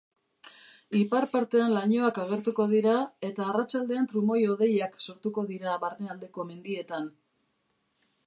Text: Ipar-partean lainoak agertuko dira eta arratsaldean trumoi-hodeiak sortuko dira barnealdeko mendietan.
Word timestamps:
Ipar-partean 0.99 1.73
lainoak 1.73 2.17
agertuko 2.23 2.65
dira 2.71 2.95
eta 3.29 3.45
arratsaldean 3.53 4.09
trumoi-hodeiak 4.13 4.97
sortuko 5.09 5.43
dira 5.53 5.75
barnealdeko 5.85 6.47
mendietan. 6.53 7.09